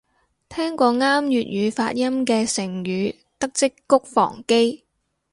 [0.49, 4.83] 聽過啱粵語發音嘅成語得織菊防基